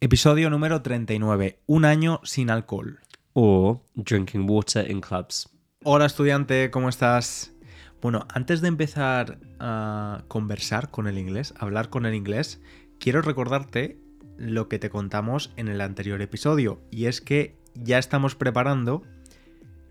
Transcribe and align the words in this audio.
Episodio 0.00 0.48
número 0.48 0.80
39. 0.80 1.58
Un 1.66 1.84
año 1.84 2.20
sin 2.22 2.50
alcohol. 2.50 3.00
or 3.32 3.80
drinking 3.96 4.48
water 4.48 4.88
in 4.88 5.00
clubs. 5.00 5.48
Hola 5.82 6.06
estudiante, 6.06 6.70
¿cómo 6.70 6.88
estás? 6.88 7.52
Bueno, 8.00 8.24
antes 8.32 8.60
de 8.60 8.68
empezar 8.68 9.40
a 9.58 10.22
conversar 10.28 10.92
con 10.92 11.08
el 11.08 11.18
inglés, 11.18 11.52
a 11.58 11.64
hablar 11.64 11.90
con 11.90 12.06
el 12.06 12.14
inglés, 12.14 12.60
quiero 13.00 13.22
recordarte 13.22 13.98
lo 14.36 14.68
que 14.68 14.78
te 14.78 14.88
contamos 14.88 15.52
en 15.56 15.66
el 15.66 15.80
anterior 15.80 16.22
episodio, 16.22 16.80
y 16.92 17.06
es 17.06 17.20
que 17.20 17.56
ya 17.74 17.98
estamos 17.98 18.36
preparando 18.36 19.02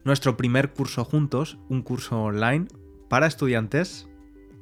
nuestro 0.06 0.38
primer 0.38 0.72
curso 0.72 1.04
juntos, 1.04 1.58
un 1.68 1.82
curso 1.82 2.24
online 2.24 2.68
para 3.10 3.28
estudiantes 3.28 4.08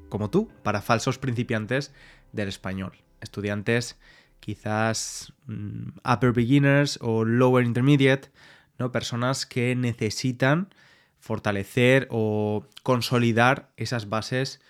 como 0.10 0.32
tú, 0.32 0.50
para 0.64 0.82
falsos 0.82 1.20
principiantes 1.20 1.94
del 2.32 2.48
español. 2.48 2.94
Estudiantes 3.22 4.00
quizás 4.40 5.34
mm, 5.48 5.90
upper 6.12 6.32
beginners 6.32 7.00
o 7.02 7.26
lower 7.26 7.66
intermediate, 7.66 8.32
¿no? 8.78 8.92
Personas 8.92 9.46
que 9.46 9.76
necesitan 9.76 10.74
fortalecer 11.20 12.08
o 12.12 12.66
consolidar 12.84 13.72
esas 13.78 14.10
bases 14.10 14.62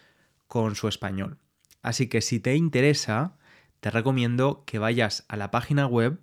con 0.48 0.76
su 0.76 0.88
español. 0.88 1.38
Así 1.81 2.07
que 2.07 2.21
si 2.21 2.40
te 2.40 2.55
interesa, 2.55 3.38
te 3.80 3.91
recomiendo 3.91 4.63
que 4.66 4.80
vayas 4.80 5.26
a 5.27 5.38
la 5.38 5.52
página 5.52 5.85
web 5.85 6.20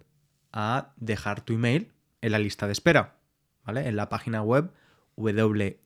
a 0.52 0.92
dejar 0.96 1.42
tu 1.42 1.52
email 1.52 1.92
en 2.20 2.32
la 2.32 2.38
lista 2.38 2.66
de 2.66 2.72
espera, 2.72 3.18
¿vale? 3.64 3.88
En 3.88 3.96
la 3.96 4.08
página 4.08 4.42
web 4.42 4.72
www 5.16 5.82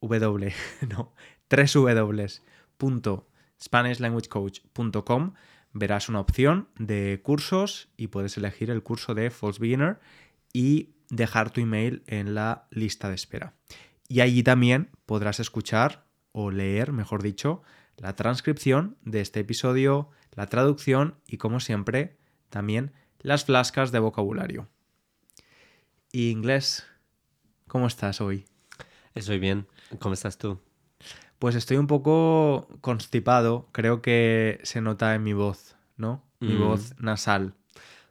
w, 0.00 0.54
no, 0.88 1.12
www.spanishlanguagecoach.com 3.58 5.32
verás 5.72 6.08
una 6.08 6.20
opción 6.20 6.68
de 6.78 7.20
cursos 7.22 7.88
y 7.96 8.08
puedes 8.08 8.36
elegir 8.36 8.70
el 8.70 8.82
curso 8.82 9.14
de 9.14 9.30
False 9.30 9.60
Beginner 9.60 10.00
y 10.52 10.90
dejar 11.10 11.50
tu 11.50 11.60
email 11.60 12.02
en 12.06 12.34
la 12.34 12.66
lista 12.70 13.08
de 13.08 13.14
espera. 13.14 13.54
Y 14.08 14.20
allí 14.20 14.42
también 14.42 14.90
podrás 15.04 15.40
escuchar 15.40 16.06
o 16.32 16.50
leer, 16.50 16.92
mejor 16.92 17.22
dicho, 17.22 17.62
la 17.96 18.14
transcripción 18.14 18.96
de 19.02 19.20
este 19.20 19.40
episodio, 19.40 20.10
la 20.32 20.46
traducción 20.46 21.16
y, 21.26 21.38
como 21.38 21.60
siempre, 21.60 22.16
también 22.50 22.92
las 23.20 23.44
flascas 23.44 23.92
de 23.92 23.98
vocabulario. 23.98 24.68
Y 26.12 26.30
inglés, 26.30 26.86
¿cómo 27.66 27.86
estás 27.86 28.20
hoy? 28.20 28.46
Estoy 29.14 29.38
bien. 29.38 29.66
¿Cómo 29.98 30.14
estás 30.14 30.38
tú? 30.38 30.60
Pues 31.38 31.54
estoy 31.54 31.76
un 31.76 31.86
poco 31.86 32.68
constipado, 32.80 33.68
creo 33.72 34.00
que 34.00 34.58
se 34.62 34.80
nota 34.80 35.14
en 35.14 35.22
mi 35.22 35.32
voz, 35.34 35.76
¿no? 35.96 36.24
Mi 36.40 36.54
Mm. 36.54 36.60
voz 36.60 36.94
nasal. 36.98 37.54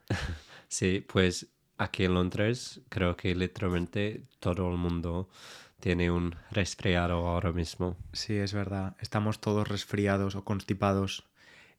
Sí, 0.67 1.05
pues 1.07 1.47
aquí 1.77 2.03
en 2.05 2.15
Londres 2.15 2.81
creo 2.89 3.15
que 3.15 3.33
literalmente 3.35 4.23
todo 4.39 4.69
el 4.71 4.77
mundo 4.77 5.29
tiene 5.79 6.11
un 6.11 6.35
resfriado 6.51 7.27
ahora 7.27 7.51
mismo. 7.53 7.95
Sí, 8.13 8.35
es 8.35 8.51
verdad. 8.53 8.95
Estamos 8.99 9.39
todos 9.39 9.67
resfriados 9.67 10.35
o 10.35 10.43
constipados. 10.43 11.23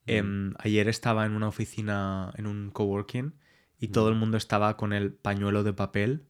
Mm. 0.06 0.10
Em, 0.12 0.54
ayer 0.58 0.88
estaba 0.88 1.26
en 1.26 1.32
una 1.32 1.48
oficina, 1.48 2.32
en 2.36 2.46
un 2.46 2.70
coworking, 2.70 3.34
y 3.78 3.88
todo 3.88 4.06
Mm. 4.08 4.12
el 4.12 4.18
mundo 4.18 4.36
estaba 4.38 4.76
con 4.76 4.92
el 4.92 5.12
pañuelo 5.12 5.62
de 5.62 5.72
papel 5.72 6.26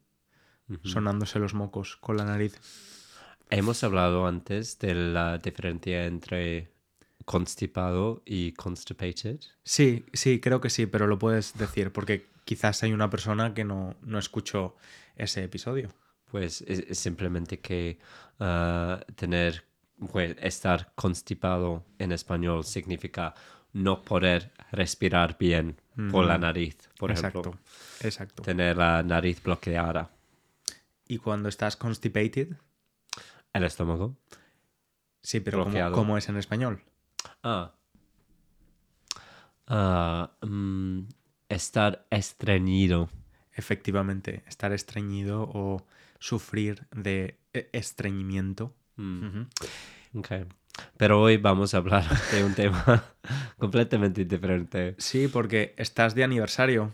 sonándose 0.83 1.39
los 1.39 1.55
mocos 1.55 1.97
con 1.97 2.17
la 2.17 2.25
nariz. 2.25 2.58
Hemos 3.50 3.83
hablado 3.84 4.27
antes 4.27 4.78
de 4.78 4.94
la 4.94 5.39
diferencia 5.39 6.06
entre 6.06 6.72
constipado 7.25 8.22
y 8.25 8.52
constipated. 8.52 9.41
Sí, 9.64 10.05
sí, 10.12 10.41
creo 10.41 10.61
que 10.61 10.70
sí, 10.70 10.86
pero 10.86 11.06
lo 11.06 11.19
puedes 11.19 11.56
decir 11.56 11.92
porque 11.92 12.27
quizás 12.44 12.83
hay 12.83 12.92
una 12.92 13.11
persona 13.11 13.55
que 13.55 13.64
no, 13.64 13.97
no 14.02 14.19
escuchó 14.19 14.77
ese 15.17 15.44
episodio. 15.44 15.91
Pues 16.30 16.62
es, 16.62 16.80
es 16.89 16.98
simplemente 16.98 17.61
que 17.61 17.98
ah, 18.40 19.01
tener, 19.14 19.64
pues, 20.11 20.36
estar 20.40 20.92
constipado 20.95 21.85
en 21.98 22.12
español 22.12 22.64
significa 22.64 23.35
no 23.73 24.02
poder 24.02 24.52
respirar 24.73 25.36
bien 25.39 25.80
por 26.11 26.24
la 26.24 26.35
Ujú. 26.35 26.42
nariz, 26.42 26.77
por 26.98 27.11
exacto, 27.11 27.40
ejemplo. 27.40 27.61
exacto. 28.01 28.42
Tener 28.42 28.77
la 28.77 29.02
nariz 29.02 29.42
bloqueada. 29.42 30.11
Y 31.08 31.18
cuando 31.18 31.48
estás 31.48 31.77
constipated, 31.77 32.56
El 33.56 33.64
estómago. 33.64 34.14
sí, 35.22 35.40
pero 35.40 35.67
¿cómo, 35.92 36.18
es 36.18 36.28
en 36.28 36.36
español? 36.36 36.83
Ah. 37.42 37.72
Ah, 39.67 40.30
mm, 40.42 41.00
estar 41.48 42.06
estreñido. 42.11 43.08
Efectivamente, 43.55 44.44
estar 44.46 44.72
estreñido 44.72 45.48
o 45.55 45.86
sufrir 46.18 46.86
de 46.94 47.39
e- 47.55 47.70
estreñimiento. 47.72 48.74
Mm. 48.96 49.46
Pero 50.98 51.23
hoy 51.23 51.38
vamos 51.38 51.73
a 51.73 51.78
hablar 51.78 52.05
de 52.30 52.44
un 52.44 52.55
tema 52.55 53.05
completamente 53.58 54.27
diferente. 54.27 54.94
Sí, 54.98 55.28
porque 55.28 55.74
estás 55.78 56.14
de 56.14 56.24
aniversario. 56.24 56.92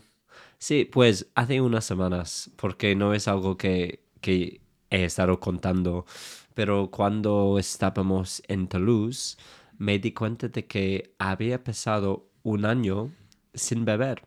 Sí, 0.57 0.85
pues 0.85 1.27
hace 1.35 1.59
unas 1.59 1.83
semanas, 1.83 2.51
porque 2.55 2.95
no 2.95 3.13
es 3.13 3.27
algo 3.27 3.57
que, 3.57 4.05
que 4.21 4.62
he 4.93 5.05
estado 5.05 5.39
contando, 5.39 6.05
pero 6.53 6.89
cuando 6.91 7.57
estábamos 7.57 8.43
en 8.47 8.67
Toulouse, 8.67 9.37
me 9.79 9.97
di 9.97 10.13
cuenta 10.13 10.47
de 10.49 10.65
que 10.67 11.15
había 11.17 11.63
pasado 11.63 12.29
un 12.43 12.65
año 12.65 13.11
sin 13.55 13.85
beber, 13.85 14.23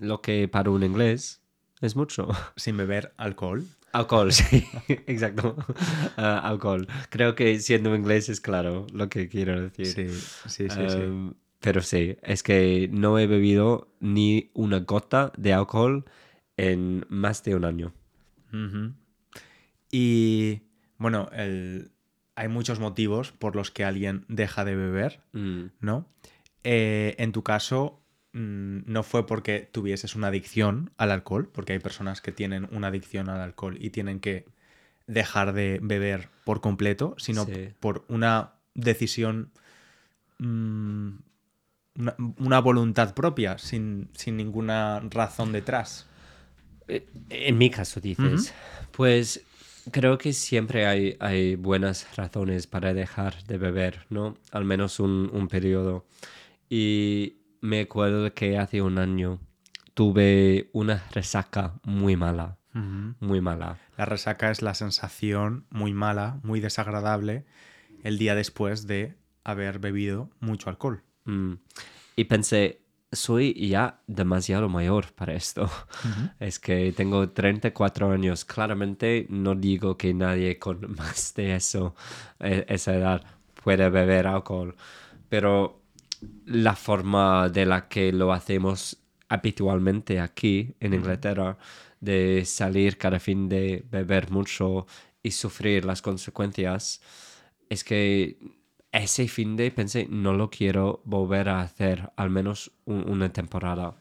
lo 0.00 0.20
que 0.20 0.48
para 0.48 0.70
un 0.70 0.82
inglés 0.82 1.40
es 1.80 1.94
mucho. 1.94 2.28
Sin 2.56 2.76
beber 2.76 3.14
alcohol. 3.16 3.64
Alcohol, 3.92 4.32
sí, 4.38 4.64
exacto. 5.06 5.56
Ah, 6.16 6.40
alcohol. 6.44 6.86
Creo 7.08 7.34
que 7.34 7.58
siendo 7.60 7.94
inglés 7.94 8.28
es 8.28 8.40
claro 8.40 8.86
lo 8.92 9.08
que 9.08 9.28
quiero 9.28 9.60
decir. 9.60 9.86
Sí, 9.86 10.08
sí, 10.48 10.68
sí, 10.68 10.88
sí. 10.88 10.98
Um, 11.02 11.34
Pero 11.60 11.80
sí, 11.80 12.16
es 12.22 12.42
que 12.42 12.88
no 12.92 13.18
he 13.18 13.26
bebido 13.26 13.88
ni 14.00 14.50
una 14.54 14.80
gota 14.80 15.32
de 15.36 15.52
alcohol 15.54 16.04
en 16.56 17.06
más 17.08 17.42
de 17.44 17.54
un 17.54 17.64
año. 17.64 17.92
Ujú. 18.52 18.92
Y 19.90 20.62
bueno, 20.98 21.28
el- 21.32 21.90
hay 22.36 22.48
muchos 22.48 22.78
motivos 22.80 23.32
por 23.32 23.56
los 23.56 23.70
que 23.70 23.84
alguien 23.84 24.24
deja 24.28 24.64
de 24.64 24.74
beber, 24.76 25.20
Mm, 25.32 25.66
¿no? 25.80 26.06
Eh, 26.64 27.14
en 27.18 27.32
tu 27.32 27.42
caso, 27.42 28.02
mm, 28.32 28.80
no 28.86 29.02
fue 29.02 29.26
porque 29.26 29.68
tuvieses 29.72 30.14
una 30.14 30.28
adicción 30.28 30.92
al 30.96 31.10
alcohol, 31.10 31.48
porque 31.52 31.72
hay 31.72 31.78
personas 31.80 32.20
que 32.20 32.32
tienen 32.32 32.68
una 32.70 32.88
adicción 32.88 33.28
al 33.28 33.40
alcohol 33.40 33.76
y 33.80 33.90
tienen 33.90 34.20
que 34.20 34.46
dejar 35.06 35.52
de 35.52 35.80
beber 35.82 36.28
por 36.44 36.60
completo, 36.60 37.14
sino 37.18 37.44
Sí. 37.46 37.70
por 37.80 38.04
una 38.08 38.52
decisión, 38.74 39.50
mm, 40.38 41.10
una, 41.98 42.14
una 42.38 42.60
voluntad 42.60 43.14
propia, 43.14 43.58
sin, 43.58 44.08
sin 44.14 44.36
ninguna 44.36 45.00
razón 45.00 45.52
detrás. 45.52 46.06
Eh, 46.88 47.06
En 47.30 47.58
mi 47.58 47.70
caso, 47.70 48.00
dices, 48.00 48.54
pues 48.92 49.44
creo 49.90 50.18
que 50.18 50.32
siempre 50.32 50.86
hay, 50.86 51.16
hay 51.20 51.56
buenas 51.56 52.16
razones 52.16 52.66
para 52.66 52.94
dejar 52.94 53.42
de 53.44 53.58
beber, 53.58 54.06
¿no? 54.10 54.36
Al 54.52 54.64
menos 54.64 55.00
un, 55.00 55.30
un 55.32 55.48
periodo. 55.48 56.06
Y 56.68 57.36
me 57.60 57.80
acuerdo 57.80 58.32
que 58.32 58.58
hace 58.58 58.82
un 58.82 58.98
año 58.98 59.40
tuve 59.94 60.70
una 60.72 61.04
resaca 61.12 61.74
muy 61.84 62.16
mala, 62.16 62.58
Ujú. 62.74 63.14
muy 63.20 63.40
mala. 63.40 63.78
La 63.96 64.04
resaca 64.04 64.50
es 64.50 64.62
la 64.62 64.74
sensación 64.74 65.66
muy 65.70 65.92
mala, 65.92 66.40
muy 66.42 66.60
desagradable 66.60 67.44
el 68.02 68.18
día 68.18 68.34
después 68.34 68.86
de 68.86 69.14
haber 69.44 69.78
bebido 69.78 70.30
mucho 70.40 70.70
alcohol. 70.70 71.02
Mm. 71.24 71.54
Y 72.16 72.24
pensé, 72.24 72.80
soy 73.12 73.54
ya 73.68 74.00
demasiado 74.06 74.68
mayor 74.68 75.12
para 75.14 75.34
esto. 75.34 75.68
Es 76.40 76.58
que 76.58 76.92
tengo 76.92 77.30
34 77.30 78.10
años. 78.12 78.44
Claramente 78.44 79.26
no 79.28 79.54
digo 79.54 79.96
que 79.96 80.14
nadie 80.14 80.58
con 80.58 80.94
más 80.96 81.34
de 81.34 81.56
eso, 81.56 81.94
e- 82.38 82.64
esa 82.68 82.94
edad, 82.94 83.24
puede 83.62 83.88
beber 83.90 84.26
alcohol. 84.26 84.74
Pero 85.28 85.82
la 86.46 86.76
forma 86.76 87.48
de 87.48 87.66
la 87.66 87.88
que 87.88 88.12
lo 88.12 88.32
hacemos 88.32 88.98
habitualmente 89.28 90.20
aquí 90.20 90.74
en 90.80 90.94
Inglaterra, 90.94 91.56
de 92.00 92.44
salir 92.44 92.96
cada 92.98 93.20
fin 93.20 93.48
de 93.48 93.84
beber 93.90 94.30
mucho 94.30 94.86
y 95.22 95.30
sufrir 95.32 95.84
las 95.84 96.02
consecuencias, 96.02 97.00
es 97.68 97.84
que 97.84 98.38
ese 98.92 99.28
fin 99.28 99.56
de 99.56 99.70
pensé, 99.70 100.06
no 100.10 100.32
lo 100.32 100.50
quiero 100.50 101.00
volver 101.04 101.48
a 101.48 101.60
hacer, 101.60 102.10
al 102.16 102.30
menos 102.30 102.72
un- 102.84 103.08
una 103.08 103.32
temporada. 103.32 103.96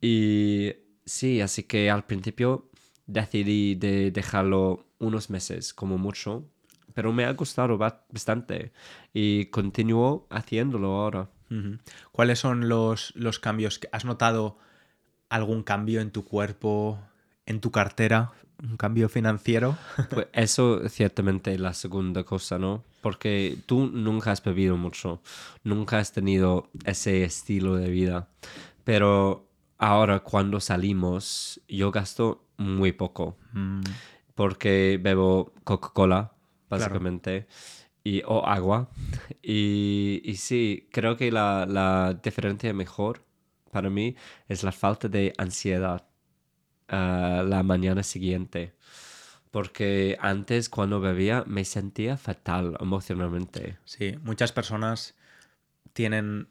Y 0.00 0.72
sí, 1.04 1.40
así 1.40 1.64
que 1.64 1.90
al 1.90 2.04
principio 2.04 2.70
decidí 3.06 3.74
de 3.74 4.10
dejarlo 4.10 4.86
unos 4.98 5.30
meses 5.30 5.74
como 5.74 5.98
mucho, 5.98 6.44
pero 6.94 7.12
me 7.12 7.24
ha 7.24 7.32
gustado 7.32 7.78
ba- 7.78 8.04
bastante 8.10 8.72
y 9.12 9.46
continúo 9.46 10.26
haciéndolo 10.30 10.88
ahora. 11.00 11.30
¿Cuáles 12.12 12.38
son 12.38 12.68
los, 12.70 13.12
los 13.14 13.38
cambios? 13.38 13.78
¿Has 13.92 14.06
notado 14.06 14.56
algún 15.28 15.62
cambio 15.62 16.00
en 16.00 16.10
tu 16.10 16.24
cuerpo, 16.24 16.98
en 17.44 17.60
tu 17.60 17.70
cartera? 17.70 18.32
¿Un 18.62 18.76
cambio 18.76 19.08
financiero? 19.08 19.76
Pues 20.10 20.28
eso 20.32 20.88
ciertamente 20.88 21.52
es 21.52 21.60
la 21.60 21.74
segunda 21.74 22.22
cosa, 22.24 22.58
¿no? 22.58 22.84
Porque 23.00 23.58
tú 23.66 23.86
nunca 23.86 24.30
has 24.30 24.42
bebido 24.42 24.76
mucho, 24.76 25.20
nunca 25.64 25.98
has 25.98 26.12
tenido 26.12 26.70
ese 26.84 27.24
estilo 27.24 27.76
de 27.76 27.90
vida, 27.90 28.28
pero 28.84 29.48
ahora 29.78 30.20
cuando 30.20 30.60
salimos 30.60 31.60
yo 31.68 31.90
gasto 31.90 32.44
muy 32.56 32.92
poco, 32.92 33.36
Mm, 33.52 33.82
porque 34.34 34.98
bebo 35.02 35.52
Coca-Cola, 35.64 36.32
básicamente, 36.68 37.46
y, 38.04 38.22
o 38.26 38.46
agua. 38.46 38.88
Y, 39.42 40.22
y 40.24 40.36
sí, 40.36 40.88
creo 40.92 41.16
que 41.16 41.32
la, 41.32 41.66
la 41.66 42.14
diferencia 42.22 42.72
mejor 42.72 43.24
para 43.72 43.90
mí 43.90 44.14
es 44.48 44.62
la 44.62 44.72
falta 44.72 45.08
de 45.08 45.32
ansiedad 45.36 46.06
la 46.96 47.62
mañana 47.64 48.02
siguiente. 48.02 48.74
Porque 49.50 50.16
antes 50.20 50.68
cuando 50.68 51.00
bebía 51.00 51.44
me 51.46 51.64
sentía 51.64 52.16
fatal 52.16 52.76
emocionalmente. 52.80 53.76
Sí, 53.84 54.18
muchas 54.22 54.52
personas 54.52 55.14
tienen... 55.92 56.48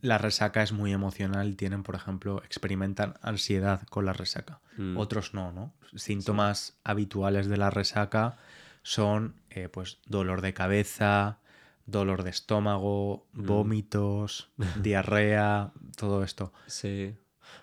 La 0.00 0.18
resaca 0.18 0.64
es 0.64 0.72
muy 0.72 0.92
emocional, 0.92 1.54
tienen, 1.56 1.84
por 1.84 1.94
ejemplo, 1.94 2.42
experimentan 2.44 3.14
ansiedad 3.22 3.82
con 3.88 4.04
la 4.04 4.12
resaca. 4.12 4.60
Mm. 4.76 4.96
Otros 4.96 5.32
no, 5.32 5.52
¿no? 5.52 5.72
Síntomas 5.94 6.76
habituales 6.82 7.46
de 7.46 7.56
la 7.56 7.70
resaca 7.70 8.36
son, 8.82 9.36
eh, 9.50 9.68
pues, 9.68 9.98
dolor 10.06 10.40
de 10.42 10.54
cabeza, 10.54 11.38
dolor 11.86 12.24
de 12.24 12.30
estómago, 12.30 13.28
Mm. 13.32 13.46
vómitos, 13.46 14.50
diarrea, 14.82 15.70
todo 15.96 16.24
esto. 16.24 16.52
Sí. 16.66 17.14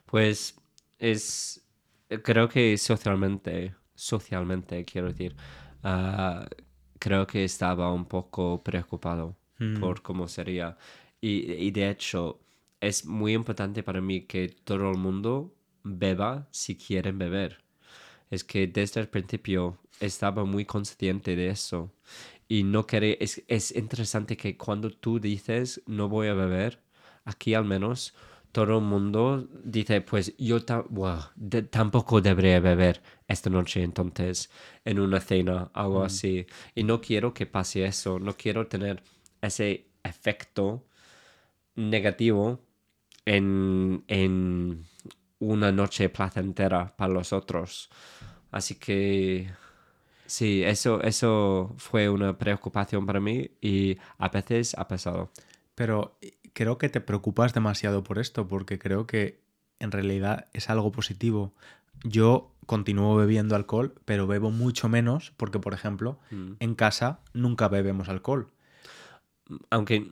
Pues 0.06 0.56
es. 0.98 1.66
Creo 2.24 2.50
que 2.50 2.78
socialmente, 2.78 3.76
socialmente 3.96 4.84
quiero 4.86 5.08
decir, 5.10 5.36
ah, 5.84 6.48
creo 7.00 7.28
que 7.28 7.44
estaba 7.44 7.92
un 7.94 8.06
poco 8.06 8.64
preocupado 8.64 9.36
Mm. 9.60 9.80
por 9.82 10.02
cómo 10.02 10.28
sería. 10.30 10.78
Y, 11.20 11.52
y 11.52 11.72
de 11.72 11.90
hecho, 11.90 12.40
es 12.80 13.06
muy 13.06 13.34
importante 13.34 13.84
para 13.84 14.00
mí 14.00 14.22
que 14.22 14.48
todo 14.48 14.90
el 14.92 14.98
mundo 14.98 15.54
beba 15.84 16.48
si 16.52 16.78
quieren 16.78 17.18
beber. 17.20 17.62
Es 18.32 18.44
que 18.46 18.68
desde 18.68 19.02
el 19.02 19.10
principio 19.10 19.78
estaba 20.00 20.46
muy 20.46 20.64
consciente 20.66 21.36
de 21.36 21.50
eso. 21.50 21.92
Y 22.48 22.64
no 22.64 22.86
quería, 22.88 23.18
es, 23.20 23.44
es 23.50 23.76
interesante 23.76 24.38
que 24.38 24.56
cuando 24.58 24.90
tú 24.92 25.20
dices 25.20 25.82
no 25.88 26.08
voy 26.08 26.28
a 26.30 26.34
beber, 26.34 26.80
aquí 27.26 27.54
al 27.54 27.66
menos 27.66 28.14
todo 28.51 28.78
el 28.80 28.84
mundo 28.84 29.48
dice, 29.63 30.01
pues 30.01 30.36
yo 30.38 30.63
ta- 30.66 30.86
de- 31.36 31.63
tampoco 31.63 32.22
debería 32.22 32.60
beber 32.60 33.01
esta 33.28 33.50
noche 33.50 33.84
entonces 33.84 34.50
en 34.86 35.00
una 35.00 35.19
cena, 35.19 35.72
algo 35.74 36.04
así. 36.04 36.46
Y 36.75 36.84
no 36.84 37.01
quiero 37.01 37.34
que 37.34 37.46
pase 37.46 37.86
eso, 37.86 38.19
no 38.19 38.36
quiero 38.38 38.68
tener 38.68 39.04
ese 39.42 39.88
efecto 40.04 40.86
negativo 41.75 42.60
en, 43.25 44.04
en 44.07 44.86
una 45.40 45.72
noche 45.72 46.10
placentera 46.10 46.95
para 46.98 47.13
los 47.13 47.34
otros. 47.34 47.90
Así 48.52 48.75
que 48.75 49.50
sí, 50.25 50.63
eso, 50.63 51.02
eso 51.04 51.74
fue 51.78 52.10
una 52.10 52.38
preocupación 52.38 53.06
para 53.06 53.19
mí 53.19 53.52
y 53.62 53.98
a 54.18 54.30
veces 54.30 54.75
ha 54.78 54.88
pasado. 54.88 55.31
Pero 55.75 56.19
creo 56.54 56.78
que 56.78 56.90
te 56.90 57.01
preocupas 57.01 57.54
demasiado 57.54 58.04
por 58.04 58.19
esto, 58.19 58.48
porque 58.48 58.80
creo 58.80 59.06
que 59.07 59.42
en 59.80 59.92
realidad 59.92 60.48
es 60.54 60.69
algo 60.69 60.92
positivo. 60.92 61.54
Yo 62.04 62.51
continúo 62.66 63.16
bebiendo 63.16 63.56
alcohol, 63.56 63.94
pero 64.06 64.28
bebo 64.28 64.51
mucho 64.51 64.90
menos 64.90 65.31
porque, 65.38 65.60
por 65.60 65.74
ejemplo, 65.74 66.19
Mm. 66.31 66.51
en 66.60 66.75
casa 66.75 67.19
nunca 67.34 67.68
bebemos 67.68 68.10
alcohol. 68.10 68.51
Aunque 69.72 70.06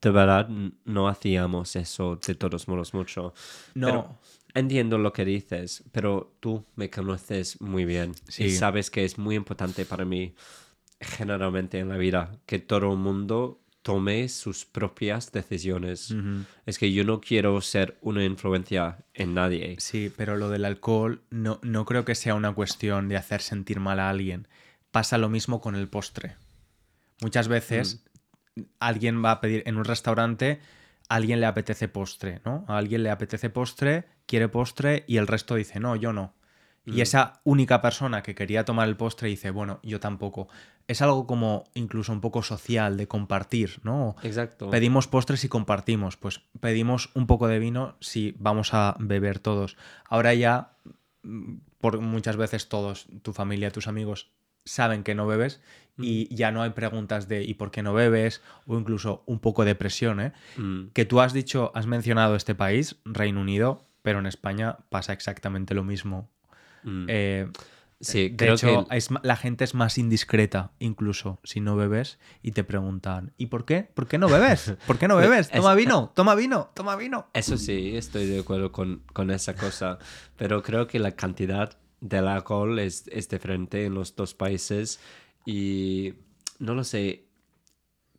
de 0.00 0.10
verdad 0.10 0.48
no 0.84 1.08
hacíamos 1.08 1.76
eso 1.76 2.16
de 2.26 2.34
todos 2.34 2.66
modos 2.66 2.92
mucho. 2.92 3.32
No, 3.74 3.86
Pero 3.86 4.18
entiendo 4.54 4.98
lo 4.98 5.12
que 5.12 5.24
dices, 5.24 5.84
pero 5.92 6.34
tú 6.40 6.64
me 6.74 6.90
conoces 6.90 7.60
muy 7.60 7.84
bien 7.84 8.14
Sí. 8.26 8.44
y 8.44 8.50
sabes 8.50 8.90
que 8.90 9.04
es 9.04 9.16
muy 9.16 9.36
importante 9.36 9.84
para 9.84 10.04
mí 10.04 10.34
generalmente 11.00 11.78
en 11.78 11.88
la 11.88 11.96
vida 11.98 12.32
que 12.46 12.58
todo 12.58 12.92
el 12.92 12.98
mundo 12.98 13.60
tome 13.84 14.30
sus 14.30 14.64
propias 14.64 15.30
decisiones. 15.30 16.12
Es 16.64 16.78
que 16.78 16.90
yo 16.90 17.04
no 17.04 17.20
quiero 17.20 17.60
ser 17.60 17.98
una 18.00 18.24
influencia 18.24 19.04
en 19.12 19.34
nadie. 19.34 19.76
sí, 19.78 20.10
pero 20.16 20.36
lo 20.36 20.48
del 20.48 20.64
alcohol 20.64 21.22
no, 21.28 21.60
no 21.62 21.84
creo 21.84 22.06
que 22.06 22.14
sea 22.14 22.34
una 22.34 22.52
cuestión 22.54 23.10
de 23.10 23.18
hacer 23.18 23.42
sentir 23.42 23.80
mal 23.80 24.00
a 24.00 24.08
alguien. 24.08 24.48
Pasa 24.90 25.18
lo 25.18 25.28
mismo 25.28 25.60
con 25.60 25.76
el 25.76 25.88
postre. 25.88 26.36
Muchas 27.20 27.46
veces 27.46 28.04
alguien 28.80 29.22
va 29.22 29.32
a 29.32 29.40
pedir 29.42 29.62
en 29.66 29.76
un 29.76 29.84
restaurante, 29.84 30.60
a 31.10 31.16
alguien 31.16 31.40
le 31.40 31.46
apetece 31.46 31.86
postre, 31.86 32.40
¿no? 32.46 32.64
A 32.66 32.78
alguien 32.78 33.02
le 33.02 33.10
apetece 33.10 33.50
postre, 33.50 34.06
quiere 34.24 34.48
postre 34.48 35.04
y 35.06 35.18
el 35.18 35.26
resto 35.26 35.56
dice, 35.56 35.78
no, 35.78 35.94
yo 35.94 36.14
no. 36.14 36.32
Y 36.86 37.00
esa 37.00 37.40
única 37.44 37.80
persona 37.80 38.22
que 38.22 38.34
quería 38.34 38.64
tomar 38.64 38.88
el 38.88 38.96
postre 38.96 39.28
dice, 39.28 39.50
bueno, 39.50 39.80
yo 39.82 40.00
tampoco. 40.00 40.48
Es 40.86 41.00
algo 41.00 41.26
como 41.26 41.64
incluso 41.72 42.12
un 42.12 42.20
poco 42.20 42.42
social, 42.42 42.98
de 42.98 43.08
compartir, 43.08 43.80
¿no? 43.84 44.16
Exacto. 44.22 44.68
Pedimos 44.68 45.08
postres 45.08 45.44
y 45.44 45.48
compartimos. 45.48 46.18
Pues 46.18 46.42
pedimos 46.60 47.10
un 47.14 47.26
poco 47.26 47.48
de 47.48 47.58
vino 47.58 47.96
si 48.00 48.34
vamos 48.38 48.74
a 48.74 48.96
beber 48.98 49.38
todos. 49.38 49.78
Ahora 50.08 50.34
ya, 50.34 50.76
mm, 51.22 51.54
por 51.78 52.00
muchas 52.00 52.36
veces 52.36 52.68
todos, 52.68 53.06
tu 53.22 53.32
familia, 53.32 53.70
tus 53.70 53.88
amigos, 53.88 54.32
saben 54.66 55.04
que 55.04 55.14
no 55.14 55.26
bebes 55.26 55.60
y 55.98 56.34
ya 56.34 56.50
no 56.50 56.62
hay 56.62 56.70
preguntas 56.70 57.28
de 57.28 57.44
¿y 57.44 57.54
por 57.54 57.70
qué 57.70 57.82
no 57.82 57.94
bebes? 57.94 58.42
O 58.66 58.76
incluso 58.78 59.22
un 59.26 59.38
poco 59.38 59.64
de 59.64 59.74
presión, 59.74 60.20
¿eh? 60.20 60.32
Mm, 60.56 60.88
Que 60.92 61.04
tú 61.04 61.20
has 61.20 61.32
dicho, 61.32 61.70
has 61.74 61.86
mencionado 61.86 62.34
este 62.34 62.54
país, 62.54 62.96
Reino 63.04 63.40
Unido, 63.40 63.86
pero 64.02 64.18
en 64.18 64.26
España 64.26 64.78
pasa 64.90 65.12
exactamente 65.12 65.74
lo 65.74 65.84
mismo. 65.84 66.30
Mm. 66.84 67.06
Eh, 67.08 67.48
sí, 68.00 68.28
de 68.28 68.36
creo 68.36 68.54
hecho, 68.54 68.86
que 68.88 68.96
es 68.96 69.08
la 69.22 69.36
gente 69.36 69.64
es 69.64 69.74
más 69.74 69.98
indiscreta, 69.98 70.72
incluso 70.78 71.40
si 71.42 71.60
no 71.60 71.74
bebes, 71.76 72.18
y 72.42 72.52
te 72.52 72.62
preguntan, 72.64 73.32
¿y 73.38 73.46
por 73.46 73.64
qué? 73.64 73.82
¿Por 73.82 74.06
qué 74.06 74.18
no 74.18 74.28
bebes? 74.28 74.74
¿Por 74.86 74.98
qué 74.98 75.08
no 75.08 75.16
bebes? 75.24 75.46
es- 75.46 75.52
Toma 75.52 75.74
vino, 75.74 76.12
toma 76.14 76.34
vino, 76.34 76.70
toma 76.74 76.96
vino. 76.96 77.28
Eso 77.34 77.56
sí, 77.56 77.96
estoy 77.96 78.26
de 78.26 78.40
acuerdo 78.40 78.70
con, 78.72 79.02
con 79.12 79.30
esa 79.30 79.54
cosa, 79.54 79.98
pero 80.36 80.62
creo 80.62 80.86
que 80.86 80.98
la 80.98 81.12
cantidad 81.12 81.76
del 82.00 82.28
alcohol 82.28 82.78
es, 82.78 83.08
es 83.08 83.28
diferente 83.28 83.86
en 83.86 83.94
los 83.94 84.14
dos 84.14 84.34
países 84.34 85.00
y 85.46 86.14
no 86.58 86.74
lo 86.74 86.84
sé, 86.84 87.24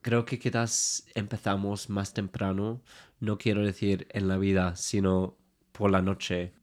creo 0.02 0.26
que 0.26 0.40
quizás 0.40 1.06
empezamos 1.16 1.90
más 1.90 2.14
temprano, 2.14 2.82
no 3.20 3.38
quiero 3.38 3.64
decir 3.64 4.08
en 4.12 4.28
la 4.28 4.38
vida, 4.38 4.76
sino 4.76 5.38
por 5.72 5.92
la 5.92 6.02
noche 6.02 6.54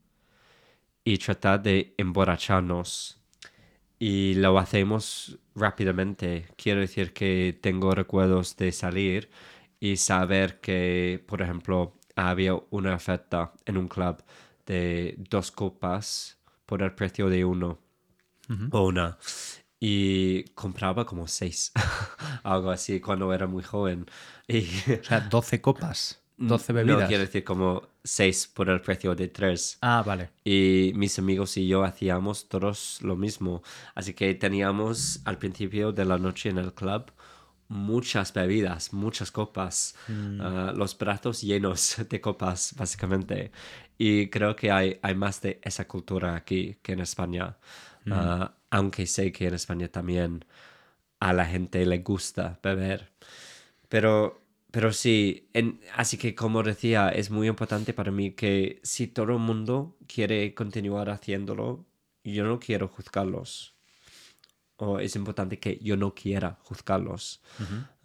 y 1.04 1.18
tratar 1.18 1.62
de 1.62 1.94
emborracharnos 1.98 3.20
y 3.98 4.34
lo 4.34 4.58
hacemos 4.58 5.38
rápidamente. 5.54 6.48
Quiero 6.56 6.80
decir 6.80 7.12
que 7.12 7.58
tengo 7.60 7.94
recuerdos 7.94 8.56
de 8.56 8.72
salir 8.72 9.30
y 9.80 9.96
saber 9.96 10.60
que, 10.60 11.24
por 11.26 11.42
ejemplo, 11.42 11.98
había 12.16 12.54
una 12.70 12.94
oferta 12.94 13.52
en 13.64 13.76
un 13.78 13.88
club 13.88 14.22
de 14.66 15.16
dos 15.18 15.50
copas 15.52 16.38
por 16.66 16.82
el 16.82 16.94
precio 16.94 17.28
de 17.28 17.44
uno 17.44 17.78
o 18.70 18.86
una. 18.86 19.18
Y 19.80 20.44
compraba 20.54 21.04
como 21.06 21.26
seis, 21.26 21.72
algo 22.44 22.70
así, 22.70 23.00
cuando 23.00 23.32
era 23.32 23.46
muy 23.46 23.62
joven. 23.64 24.06
Y 24.46 24.66
O 25.00 25.04
sea, 25.04 25.20
12 25.20 25.60
copas, 25.60 26.21
12 26.46 26.72
no 26.72 26.76
bebidas. 26.76 27.08
quiero 27.08 27.24
decir 27.24 27.44
como 27.44 27.82
seis 28.04 28.46
por 28.46 28.68
el 28.68 28.80
precio 28.80 29.14
de 29.14 29.28
tres. 29.28 29.78
Ah, 29.80 30.02
vale. 30.04 30.30
Y 30.44 30.92
mis 30.94 31.18
amigos 31.18 31.56
y 31.56 31.66
yo 31.66 31.84
hacíamos 31.84 32.48
todos 32.48 32.98
lo 33.02 33.16
mismo. 33.16 33.62
Así 33.94 34.14
que 34.14 34.34
teníamos 34.34 35.20
al 35.24 35.38
principio 35.38 35.92
de 35.92 36.04
la 36.04 36.18
noche 36.18 36.50
en 36.50 36.58
el 36.58 36.72
club 36.72 37.12
muchas 37.72 38.34
bebidas, 38.34 38.92
muchas 38.92 39.30
copas, 39.32 39.94
ah, 40.40 40.72
los 40.76 40.96
brazos 40.96 41.40
llenos 41.40 41.96
de 42.08 42.20
copas, 42.20 42.74
básicamente. 42.76 43.50
Y 43.98 44.28
creo 44.28 44.54
que 44.54 44.70
hay, 44.70 44.98
hay 45.02 45.14
más 45.14 45.40
de 45.40 45.58
esa 45.62 45.88
cultura 45.88 46.36
aquí 46.36 46.76
que 46.82 46.92
en 46.92 47.00
España. 47.00 47.56
Ah, 48.10 48.52
aunque 48.70 49.06
sé 49.06 49.32
que 49.32 49.46
en 49.46 49.54
España 49.54 49.88
también 49.88 50.44
a 51.20 51.32
la 51.32 51.46
gente 51.46 51.84
le 51.86 51.98
gusta 51.98 52.58
beber. 52.62 53.10
Pero, 53.88 54.41
pero 54.72 54.92
sí, 54.92 55.48
en- 55.52 55.80
así 55.94 56.16
que 56.16 56.34
como 56.34 56.62
decía, 56.64 57.10
es 57.10 57.30
muy 57.30 57.46
importante 57.46 57.94
para 57.94 58.10
mí 58.10 58.32
que 58.32 58.80
si 58.82 59.06
todo 59.06 59.32
el 59.32 59.38
mundo 59.38 59.96
quiere 60.08 60.54
continuar 60.54 61.10
haciéndolo, 61.10 61.86
yo 62.24 62.44
no 62.44 62.58
quiero 62.58 62.88
juzgarlos. 62.88 63.76
O 64.76 64.98
es 64.98 65.14
importante 65.14 65.60
que 65.60 65.78
yo 65.80 65.96
no 65.96 66.14
quiera 66.14 66.58
juzgarlos. 66.62 67.42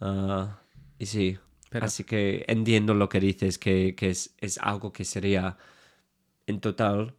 Ah, 0.00 0.60
y 0.98 1.06
sí, 1.06 1.38
Así 1.70 2.04
que 2.04 2.44
entiendo 2.48 2.94
lo 2.94 3.08
que 3.08 3.20
dices, 3.20 3.58
que, 3.58 3.94
es, 4.00 4.34
es, 4.38 4.58
algo 4.58 4.92
que 4.92 5.04
sería 5.04 5.58
en 6.46 6.60
total 6.60 7.14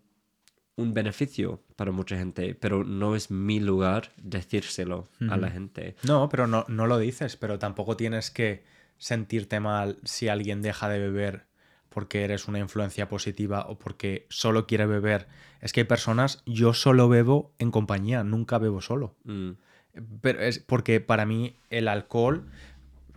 un 0.76 0.94
beneficio 0.94 1.62
para 1.76 1.92
mucha 1.92 2.18
gente, 2.18 2.56
pero 2.56 2.84
no 2.84 3.16
es 3.16 3.30
mi 3.30 3.60
lugar 3.60 4.12
decírselo 4.18 5.08
a 5.30 5.38
la 5.38 5.52
gente. 5.52 5.96
No, 6.04 6.30
pero 6.30 6.48
no, 6.48 6.66
no 6.68 6.88
lo 6.88 6.98
dices, 6.98 7.36
pero 7.36 7.60
tampoco 7.60 7.96
tienes 7.96 8.32
que 8.32 8.64
sentirte 9.00 9.60
mal 9.60 9.98
si 10.04 10.28
alguien 10.28 10.62
deja 10.62 10.88
de 10.90 11.00
beber 11.00 11.50
porque 11.90 12.24
eres 12.24 12.48
una 12.48 12.60
influencia 12.60 13.10
positiva 13.10 13.66
o 13.68 13.80
porque 13.80 14.28
solo 14.30 14.68
quiere 14.68 14.86
beber. 14.86 15.28
Es 15.60 15.74
que 15.74 15.82
hay 15.82 15.86
personas, 15.86 16.44
yo 16.46 16.74
solo 16.76 17.10
bebo 17.10 17.52
en 17.58 17.72
compañía, 17.72 18.24
nunca 18.24 18.60
bebo 18.60 18.80
solo. 18.80 19.16
Mm. 19.24 19.54
Pero 20.22 20.40
es 20.40 20.60
porque 20.60 21.02
para 21.02 21.26
mí 21.26 21.58
el 21.72 21.88
alcohol, 21.88 22.48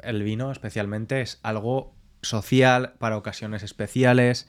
el 0.02 0.22
vino 0.22 0.50
especialmente, 0.50 1.20
es 1.20 1.38
algo 1.42 1.94
social 2.22 2.94
para 2.98 3.18
ocasiones 3.18 3.62
especiales. 3.62 4.48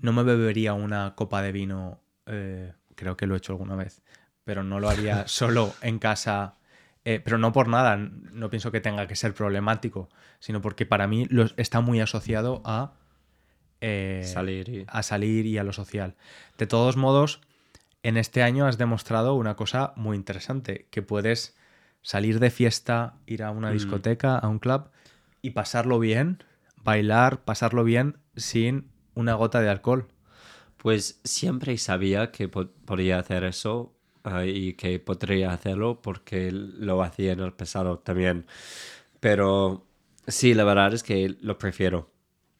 No 0.00 0.14
me 0.14 0.22
bebería 0.22 0.72
una 0.72 1.14
copa 1.14 1.42
de 1.42 1.52
vino 1.52 2.00
eh, 2.26 2.72
creo 2.94 3.16
que 3.16 3.26
lo 3.26 3.34
he 3.34 3.38
hecho 3.38 3.52
alguna 3.52 3.76
vez, 3.76 4.02
pero 4.44 4.62
no 4.62 4.80
lo 4.80 4.88
haría 4.88 5.26
solo 5.28 5.74
en 5.82 5.98
casa. 5.98 6.56
Eh, 7.10 7.20
pero 7.24 7.38
no 7.38 7.52
por 7.52 7.68
nada, 7.68 7.96
no 7.96 8.50
pienso 8.50 8.70
que 8.70 8.82
tenga 8.82 9.06
que 9.06 9.16
ser 9.16 9.32
problemático, 9.32 10.10
sino 10.40 10.60
porque 10.60 10.84
para 10.84 11.06
mí 11.06 11.26
está 11.56 11.80
muy 11.80 12.00
asociado 12.00 12.60
a, 12.66 12.92
eh, 13.80 14.24
salir 14.26 14.68
y... 14.68 14.84
a 14.86 15.02
salir 15.02 15.46
y 15.46 15.56
a 15.56 15.64
lo 15.64 15.72
social. 15.72 16.16
De 16.58 16.66
todos 16.66 16.98
modos, 16.98 17.40
en 18.02 18.18
este 18.18 18.42
año 18.42 18.66
has 18.66 18.76
demostrado 18.76 19.36
una 19.36 19.56
cosa 19.56 19.94
muy 19.96 20.18
interesante, 20.18 20.86
que 20.90 21.00
puedes 21.00 21.56
salir 22.02 22.40
de 22.40 22.50
fiesta, 22.50 23.14
ir 23.24 23.42
a 23.42 23.52
una 23.52 23.70
mm. 23.70 23.72
discoteca, 23.72 24.36
a 24.36 24.46
un 24.46 24.58
club 24.58 24.90
y 25.40 25.52
pasarlo 25.52 25.98
bien, 25.98 26.44
bailar, 26.76 27.42
pasarlo 27.42 27.84
bien 27.84 28.18
sin 28.36 28.90
una 29.14 29.32
gota 29.32 29.62
de 29.62 29.70
alcohol. 29.70 30.08
Pues 30.76 31.22
siempre 31.24 31.78
sabía 31.78 32.32
que 32.32 32.48
podía 32.48 33.18
hacer 33.18 33.44
eso 33.44 33.97
ah, 34.28 34.44
y 34.46 34.74
que 34.74 34.98
podría 35.00 35.52
hacerlo 35.52 36.00
porque 36.02 36.50
lo 36.52 37.02
hacía 37.02 37.32
en 37.32 37.40
el 37.40 37.52
pasado 37.52 37.98
también. 37.98 38.46
Pero 39.20 39.86
sí, 40.26 40.54
la 40.54 40.64
verdad 40.64 40.94
es 40.94 41.02
que 41.02 41.36
lo 41.40 41.58
prefiero. 41.58 42.10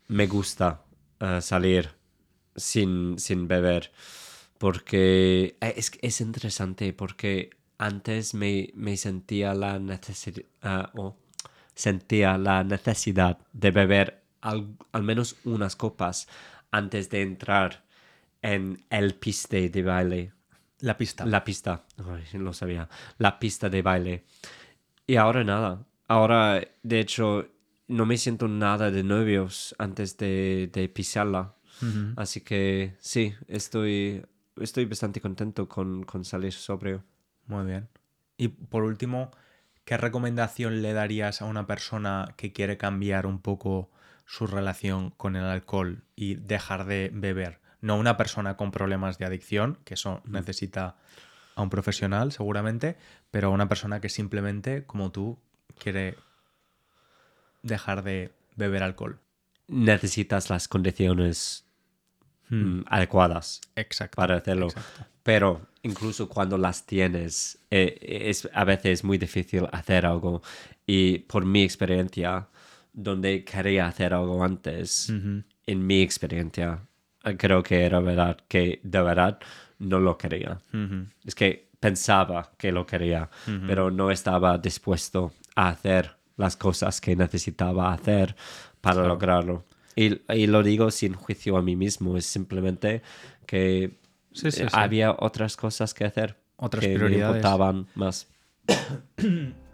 Me 0.09 0.27
gusta 0.27 0.85
ah, 1.21 1.41
salir 1.41 1.91
sin, 2.57 3.19
sin 3.19 3.49
beber 3.49 3.93
porque 4.59 5.57
eh, 5.61 5.75
es, 5.77 5.93
es 6.03 6.21
interesante 6.21 6.93
porque 6.93 7.51
antes 7.79 8.35
me, 8.35 8.73
sentía 8.97 9.55
la 9.55 9.79
necesidad 9.79 10.45
ah, 10.63 10.93
sentía 11.75 12.37
la 12.39 12.65
necesidad 12.65 13.39
de 13.53 13.71
beber 13.71 14.23
al, 14.41 14.77
al 14.93 15.03
menos 15.05 15.37
unas 15.45 15.77
copas 15.77 16.29
antes 16.73 17.09
de 17.09 17.23
entrar 17.23 17.85
en 18.43 18.85
el 18.91 19.15
piste 19.15 19.69
de 19.69 19.83
baile. 19.83 20.33
La 20.81 20.97
pista. 20.97 21.27
La 21.27 21.45
pista. 21.45 21.85
Ay, 21.99 22.39
lo 22.39 22.53
sabía. 22.53 22.89
La 23.19 23.39
pista 23.39 23.69
de 23.69 23.83
baile. 23.83 24.25
Y 25.07 25.17
ahora 25.17 25.43
nada. 25.43 25.87
Ahora, 26.07 26.61
de 26.83 27.01
hecho, 27.01 27.49
no 27.89 28.07
me 28.07 28.17
siento 28.17 28.49
nada 28.49 28.91
de 28.91 29.03
novios 29.03 29.75
antes 29.79 30.17
de, 30.17 30.71
de 30.73 30.89
pisarla. 30.89 31.55
Así 32.17 32.41
que 32.41 32.97
sí, 32.99 33.35
estoy, 33.47 34.27
estoy 34.57 34.87
bastante 34.87 35.21
contento 35.21 35.69
con, 35.69 36.03
con 36.05 36.25
salir 36.25 36.53
sobrio. 36.53 37.05
Muy 37.47 37.67
bien. 37.67 37.89
Y 38.37 38.49
por 38.49 38.83
último, 38.83 39.31
¿qué 39.85 39.97
recomendación 39.97 40.83
le 40.83 40.93
darías 40.93 41.41
a 41.41 41.45
una 41.45 41.67
persona 41.67 42.35
que 42.37 42.53
quiere 42.53 42.77
cambiar 42.77 43.27
un 43.27 43.41
poco 43.41 43.91
su 44.27 44.47
relación 44.47 45.11
con 45.11 45.37
el 45.37 45.45
alcohol 45.45 46.03
y 46.17 46.35
dejar 46.35 46.85
de 46.87 47.11
beber? 47.13 47.61
No 47.81 47.97
una 47.97 48.17
persona 48.17 48.57
con 48.57 48.71
problemas 48.71 49.19
de 49.19 49.25
adicción, 49.25 49.79
que 49.85 49.95
eso 49.95 50.23
necesita 50.25 50.97
a 51.55 51.63
un 51.63 51.71
profesional 51.71 52.33
seguramente, 52.33 52.97
pero 53.31 53.51
una 53.51 53.69
persona 53.69 54.01
que 54.01 54.09
simplemente, 54.09 54.85
como 54.85 55.11
tú, 55.11 55.39
quiere 55.79 56.17
dejar 57.63 58.03
de 58.03 58.33
beber 58.57 58.83
alcohol. 58.83 59.21
Necesitas 59.67 60.51
las 60.51 60.69
condiciones 60.69 61.67
hmm. 62.49 62.81
mm, 62.81 62.85
adecuadas 62.89 63.61
para 64.15 64.37
hacerlo. 64.37 64.69
Pero 65.23 65.69
incluso 65.83 66.29
cuando 66.29 66.57
las 66.57 66.87
tienes, 66.87 67.59
eh, 67.71 67.99
es 68.31 68.49
a 68.55 68.65
veces 68.65 69.05
muy 69.05 69.19
difícil 69.19 69.67
hacer 69.73 70.07
algo. 70.07 70.43
Y 70.87 71.19
por 71.19 71.45
mi 71.45 71.63
experiencia, 71.63 72.49
donde 72.93 73.45
quería 73.45 73.87
hacer 73.87 74.15
algo 74.15 74.43
antes, 74.43 75.11
en 75.11 75.87
mi 75.87 76.01
experiencia, 76.01 76.81
creo 77.37 77.63
que 77.63 77.85
era 77.85 78.01
verdad, 78.01 78.39
que 78.49 78.81
de 78.83 79.03
verdad 79.03 79.39
no 79.79 79.99
lo 79.99 80.19
quería. 80.19 80.59
Es 81.25 81.35
que 81.35 81.69
pensaba 81.81 82.53
que 82.57 82.73
lo 82.73 82.87
quería, 82.87 83.29
pero 83.67 83.91
no 83.91 84.11
estaba 84.11 84.59
dispuesto 84.59 85.33
a 85.55 85.69
hacer 85.69 86.17
las 86.37 86.57
cosas 86.57 87.01
que 87.01 87.17
necesitaba 87.17 87.93
hacer 87.93 88.37
para 88.81 89.07
lograrlo. 89.07 89.65
Y, 89.97 90.21
y, 90.33 90.47
lo 90.47 90.63
digo 90.63 90.93
sin 90.93 91.15
juicio 91.15 91.57
a 91.57 91.63
mí 91.63 91.75
mismo, 91.75 92.17
es 92.17 92.27
simplemente 92.27 93.03
que 93.47 93.99
había 94.73 95.17
otras 95.19 95.57
cosas 95.57 95.95
que 95.95 96.05
hacer. 96.05 96.37
Otras 96.57 96.85
que 96.85 96.95
prioridades. 96.95 97.33
me 97.33 97.39
importaban 97.39 97.87
más. 97.95 98.29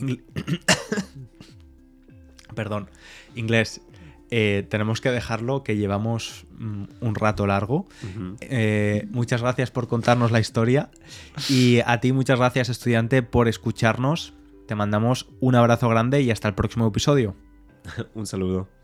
Perdón, 2.54 2.88
inglés. 3.34 3.80
Eh, 4.30 4.64
tenemos 4.68 5.00
que 5.00 5.10
dejarlo, 5.10 5.64
que 5.64 5.76
llevamos 5.76 6.46
mm, 6.58 6.84
un 7.00 7.14
rato 7.14 7.46
largo. 7.46 7.86
Eh, 8.40 9.08
muchas 9.10 9.42
gracias 9.42 9.70
por 9.70 9.88
contarnos 9.88 10.30
la 10.30 10.40
historia 10.40 10.90
y 11.48 11.80
a 11.84 12.00
ti 12.00 12.12
muchas 12.12 12.38
gracias 12.38 12.68
estudiante 12.68 13.22
por 13.22 13.48
escucharnos. 13.48 14.34
Te 14.68 14.74
mandamos 14.76 15.28
un 15.40 15.56
abrazo 15.56 15.88
grande 15.88 16.22
y 16.22 16.30
hasta 16.30 16.48
el 16.48 16.54
próximo 16.54 16.86
episodio. 16.86 17.34
un 18.14 18.26
saludo. 18.26 18.79